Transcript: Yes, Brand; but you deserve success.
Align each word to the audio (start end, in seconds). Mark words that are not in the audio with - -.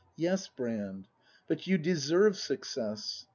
Yes, 0.15 0.47
Brand; 0.47 1.07
but 1.47 1.67
you 1.67 1.77
deserve 1.77 2.35
success. 2.35 3.27